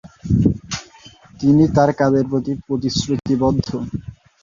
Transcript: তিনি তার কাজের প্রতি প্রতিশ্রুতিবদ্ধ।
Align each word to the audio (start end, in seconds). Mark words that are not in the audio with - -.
তিনি 1.39 1.63
তার 1.75 1.89
কাজের 1.99 2.25
প্রতি 2.31 2.53
প্রতিশ্রুতিবদ্ধ। 2.67 3.67